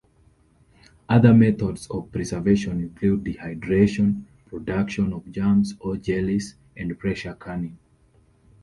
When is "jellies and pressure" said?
5.97-7.35